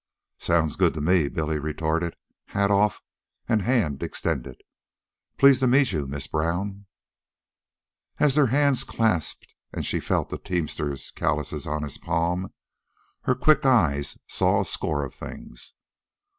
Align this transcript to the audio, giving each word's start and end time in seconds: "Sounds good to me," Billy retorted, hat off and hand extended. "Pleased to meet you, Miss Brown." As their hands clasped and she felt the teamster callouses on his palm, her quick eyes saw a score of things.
"Sounds 0.39 0.77
good 0.77 0.95
to 0.95 0.99
me," 0.99 1.27
Billy 1.29 1.59
retorted, 1.59 2.15
hat 2.45 2.71
off 2.71 3.03
and 3.47 3.61
hand 3.61 4.01
extended. 4.01 4.59
"Pleased 5.37 5.59
to 5.59 5.67
meet 5.67 5.91
you, 5.91 6.07
Miss 6.07 6.25
Brown." 6.25 6.87
As 8.17 8.33
their 8.33 8.47
hands 8.47 8.83
clasped 8.83 9.53
and 9.71 9.85
she 9.85 9.99
felt 9.99 10.31
the 10.31 10.39
teamster 10.39 10.89
callouses 11.13 11.67
on 11.67 11.83
his 11.83 11.99
palm, 11.99 12.51
her 13.25 13.35
quick 13.35 13.63
eyes 13.63 14.17
saw 14.25 14.61
a 14.61 14.65
score 14.65 15.05
of 15.05 15.13
things. 15.13 15.75